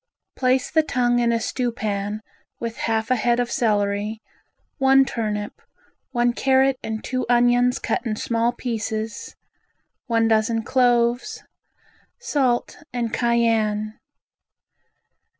Place 0.35 0.71
the 0.71 0.81
tongue 0.81 1.19
in 1.19 1.31
a 1.31 1.39
stewpan 1.39 2.21
with 2.59 2.77
half 2.89 3.11
a 3.11 3.15
head 3.15 3.39
of 3.39 3.51
celery, 3.51 4.17
one 4.79 5.05
turnip, 5.05 5.61
one 6.09 6.33
carrot 6.33 6.79
and 6.81 7.03
two 7.03 7.23
onions 7.29 7.77
cut 7.77 8.03
in 8.03 8.15
small 8.15 8.51
pieces, 8.51 9.35
one 10.07 10.27
dozen 10.27 10.63
cloves, 10.63 11.43
salt 12.19 12.77
and 12.91 13.13
cayenne. 13.13 13.93